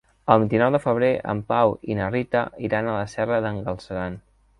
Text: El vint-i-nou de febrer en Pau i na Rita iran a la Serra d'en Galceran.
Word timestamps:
El 0.35 0.39
vint-i-nou 0.43 0.71
de 0.75 0.79
febrer 0.85 1.09
en 1.33 1.43
Pau 1.51 1.73
i 1.95 1.97
na 1.99 2.07
Rita 2.15 2.41
iran 2.69 2.89
a 2.89 2.97
la 2.97 3.05
Serra 3.13 3.39
d'en 3.45 3.61
Galceran. 3.69 4.17